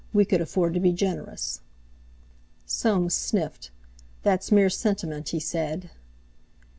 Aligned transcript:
We 0.13 0.25
could 0.25 0.41
afford 0.41 0.73
to 0.73 0.79
be 0.79 0.93
generous." 0.93 1.61
Soames 2.65 3.13
sniffed. 3.13 3.69
"That's 4.23 4.51
mere 4.51 4.67
sentiment," 4.71 5.29
he 5.29 5.39
said. 5.39 5.91